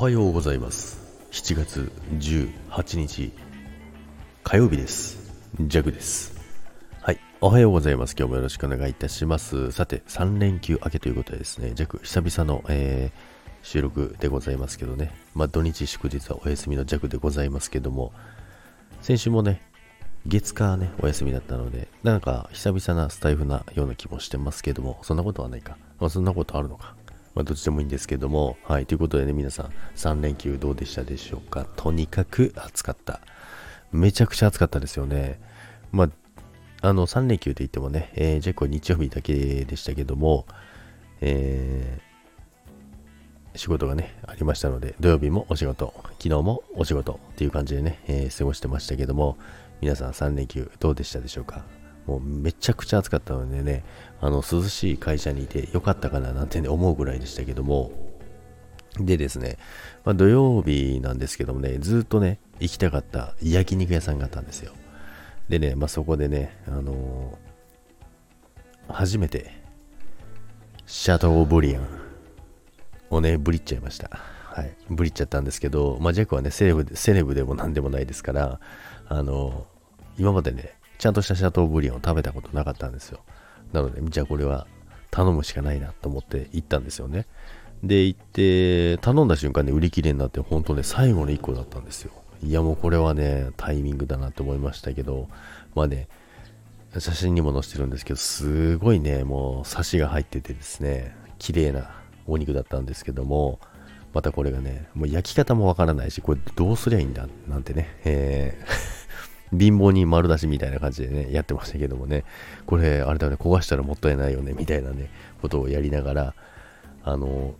[0.00, 1.00] はようございます。
[1.32, 3.32] 7月18日
[4.44, 5.18] 火曜日です。
[5.60, 6.38] ジャグです。
[7.00, 8.14] はいおはようございます。
[8.16, 9.72] 今日もよろしくお願いいたします。
[9.72, 15.10] さて3連休明けということでですねジャグ久々の、えー、収録でございますけどね。
[15.34, 18.12] まあ土日祝日はお休みのジャグでございますけども
[19.00, 19.60] 先週もね
[20.26, 25.76] 月火ね、お休みだったので、なんか久々なスタイフなような気もしてますけども、そんなことはないか。
[25.98, 26.94] まあ、そんなことあるのか。
[27.38, 31.68] まあ、どっちでもいいんですけども、はい、ということでね、皆さん、3連休どうでしたでしょうか？
[31.76, 33.20] とにかく暑かった。
[33.92, 35.38] めちゃくちゃ暑かったですよね。
[35.92, 36.10] ま
[36.82, 40.46] あ、あの、3連休といってもね、えー、ジェコ日曜日だけでしたけども、
[41.20, 49.38] えー、仕事がね、ありましたので、土曜日もお仕事、昨日もお仕事っていう感じでね、えー、過ごしてましたけども、
[49.80, 51.62] 皆さん3連休どうでしたでしょうか？
[52.08, 53.84] もうめちゃくちゃ暑かったのでね、
[54.22, 57.92] あの涼しい会社にいてよかったかななんて、ね、思うぐらいでしたけども、
[58.98, 59.58] でですね、
[60.06, 64.72] まあ、土曜日なんですけどもね、ずっとね、行きたかった焼肉屋さんがあったんですよ。
[65.50, 69.52] でね、まあ、そこでね、あのー、初めて、
[70.86, 71.86] シャトーブリアン
[73.10, 74.10] をね、ブリっちゃいました。
[74.44, 78.60] はい、ブリっちゃったんですけど、まあ、ジャックはね、セレブで、セレブでも何でもないですから、
[79.08, 83.20] あのー、今までね、ちゃんとしたシャトーブリアンを食べたことなかったんですよ。
[83.72, 84.66] なので、じゃあこれは
[85.10, 87.26] 頼むしかないなと思って行ったんですよね。
[87.82, 92.10] で、行って、頼んだ瞬間に売り切れになって、本当ね、最後の1個だったんですよ。
[92.42, 95.28] いや、もうこれはね、タイミングだなって思いましたけど、
[95.76, 96.08] まあね、
[96.98, 101.90] 写真にも載せてるんですけど、すごいね、もう、サシが入っててですね、綺麗な
[102.26, 103.60] お肉だったんですけども、
[104.12, 108.97] またこれがね、もう焼き方もわからないし、これどうすりゃいいんだなんてね、えー
[109.52, 112.24] 貧乏に丸出しみたいな感じでね、やってましたけどもね、
[112.66, 116.34] これ、あれだね、焦がしたらもったいないよね、みたいなね、ことをやりながら、
[117.04, 117.54] あの、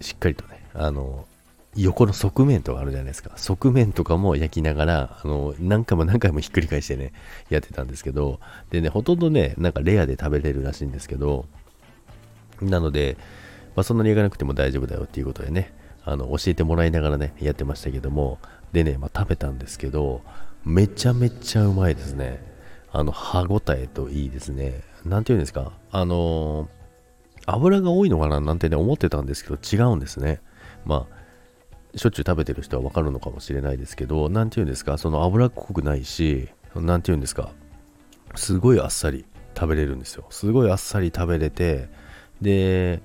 [0.00, 1.26] しっかりとね、あの、
[1.76, 3.32] 横の側面とかあるじゃないですか。
[3.36, 7.12] 側面とかも焼きながら、あの、何回も何回もひっくり返してね、
[7.50, 11.46] やってたんですけど、でね、ほとんどね、なんかレアで食べれるらしいんですけど、
[12.60, 13.16] なので、
[13.76, 15.72] まあ、そんなに焼かなくても大丈夫だよっていうことでね、
[16.08, 18.38] あの、教えてもらいながらね、やってましたけども、
[18.72, 20.22] でね、まあ、食べたんですけど、
[20.64, 22.42] めちゃめちゃうまいですね。
[22.90, 24.80] あの、歯ごたえといいですね。
[25.04, 26.68] なんていうんですか、あのー、
[27.46, 30.40] 油が多いのかななんてね、思ってたんですけど、違うんですね。
[30.86, 37.50] まあ、しょっちゅう食べてる人はわかるのかもしれないですけど、なんていうんですか、その脂っこくないし、なんていうんですか、
[38.34, 40.24] すごいあっさり食べれるんですよ。
[40.30, 41.88] すごいあっさり食べれて、
[42.40, 43.02] で、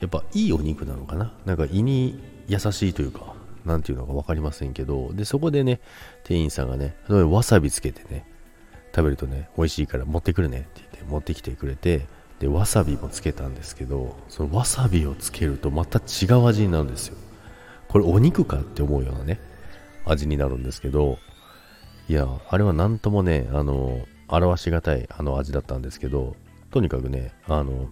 [0.00, 1.32] やっぱいいお肉なのかな？
[1.44, 3.34] なんか胃に優しいというか、
[3.64, 5.80] なんていうのか分かりませんけど、で、そこでね、
[6.24, 8.26] 店員さんがね、わさびつけてね、
[8.94, 12.06] 食べるとね、美味しいから持ってくるねって言って持ってきてくれて、
[12.38, 17.16] で、わさびもつけたんですけど、そのわさびをつけるとまた違う味になるんですよ。
[17.88, 19.40] これお肉かって思うようなね、
[20.04, 21.18] 味になるんですけど、
[22.08, 26.36] いや、あれはなんともね、あの、表しがたいあの味だったんですけど、
[26.70, 27.90] とにかくね、あの、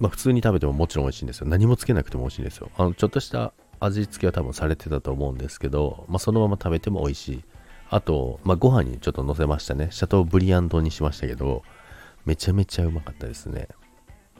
[0.00, 1.46] まあ普通に食べてももちろん美味しいんですよ。
[1.46, 2.70] 何もつけなくても美味しいんですよ。
[2.76, 7.44] あの、ちょっとした味付けは多分されてたと思うんですけど、まあ、そのまま食べても美味しい。
[7.90, 9.88] あと、まあ、ご飯にちょっと乗せましたね。
[9.90, 11.62] シャトーブリアン丼にしましたけど、
[12.24, 13.68] めちゃめちゃうまかったですね。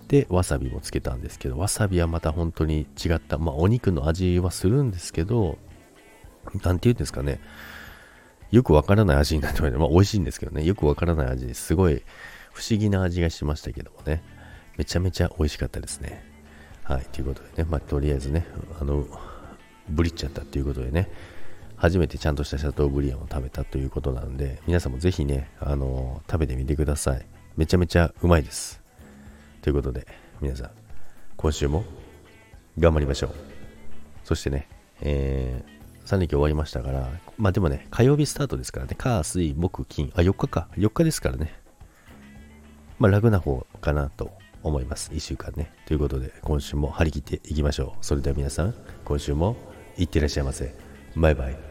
[0.09, 5.59] で、わさびもつけたんですけど、わさびはまた本当に違った、まあ、お肉の味はするんですけど、
[6.62, 7.41] なんて言うんですかね。
[8.50, 9.78] よくわからない味になってました。
[9.78, 10.65] まあ、美味しいんですけどね。
[10.65, 12.03] よくわからない味ですごい
[12.53, 14.22] 不思議な味がしましたけどもね。
[14.81, 16.25] めちゃめちゃ美味しかったですね。
[16.85, 17.05] はい。
[17.13, 18.47] ということでね、まあ、とりあえずね、
[18.81, 19.07] あの、
[19.91, 21.11] ブリっちゃったっていうことでね、
[21.77, 27.27] 初めてちゃんとしたシャトーブリアンを食べたということなので、皆さんもぜひね、あの、食べてみてください。
[27.59, 28.81] めちゃめちゃうまいです。
[29.61, 30.07] ということで、
[30.41, 30.71] 皆さん、
[31.37, 31.85] 今週も
[32.79, 33.35] 頑張りましょう。
[34.25, 34.67] そしてね、
[35.03, 41.53] えー、3連休終わりましたから、まあでもね、火曜日スタートですからね、火、水、木、金、あ、4日か、4日ですからね、
[42.99, 45.10] まあ楽な方かなと思います。
[45.12, 45.72] 1週間ね。
[45.86, 48.04] ということで、今週も張り切っていきましょう。
[48.04, 48.74] それでは皆さん、
[49.04, 49.57] 今週も
[49.97, 50.74] いってらっしゃいませ。
[51.16, 51.70] バイバイ。